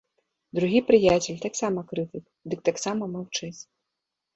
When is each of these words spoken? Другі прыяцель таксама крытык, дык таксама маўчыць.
Другі 0.59 0.79
прыяцель 0.87 1.39
таксама 1.45 1.79
крытык, 1.95 2.25
дык 2.51 2.59
таксама 2.71 3.15
маўчыць. 3.17 3.57